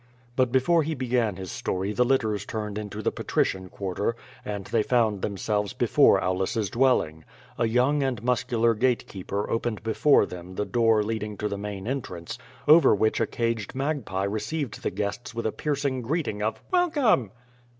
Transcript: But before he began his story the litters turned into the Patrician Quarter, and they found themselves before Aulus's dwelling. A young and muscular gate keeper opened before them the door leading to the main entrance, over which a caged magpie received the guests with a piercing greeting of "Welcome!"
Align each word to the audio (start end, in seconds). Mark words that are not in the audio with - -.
But 0.35 0.51
before 0.51 0.81
he 0.81 0.95
began 0.95 1.35
his 1.35 1.51
story 1.51 1.93
the 1.93 2.03
litters 2.03 2.43
turned 2.43 2.79
into 2.79 3.03
the 3.03 3.11
Patrician 3.11 3.69
Quarter, 3.69 4.15
and 4.43 4.65
they 4.65 4.81
found 4.81 5.21
themselves 5.21 5.73
before 5.73 6.19
Aulus's 6.19 6.71
dwelling. 6.71 7.23
A 7.59 7.67
young 7.67 8.01
and 8.01 8.23
muscular 8.23 8.73
gate 8.73 9.05
keeper 9.07 9.47
opened 9.47 9.83
before 9.83 10.25
them 10.25 10.55
the 10.55 10.65
door 10.65 11.03
leading 11.03 11.37
to 11.37 11.47
the 11.47 11.55
main 11.55 11.87
entrance, 11.87 12.39
over 12.67 12.95
which 12.95 13.19
a 13.19 13.27
caged 13.27 13.75
magpie 13.75 14.23
received 14.23 14.81
the 14.81 14.89
guests 14.89 15.35
with 15.35 15.45
a 15.45 15.51
piercing 15.51 16.01
greeting 16.01 16.41
of 16.41 16.63
"Welcome!" 16.71 17.29